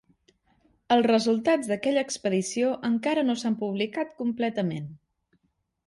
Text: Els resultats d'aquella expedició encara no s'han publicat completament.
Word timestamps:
Els 0.95 1.07
resultats 1.11 1.69
d'aquella 1.73 2.03
expedició 2.07 2.73
encara 2.91 3.27
no 3.29 3.39
s'han 3.43 3.61
publicat 3.63 4.21
completament. 4.25 4.93